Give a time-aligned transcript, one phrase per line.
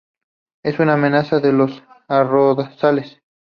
[0.63, 3.21] Es una maleza de los arrozales.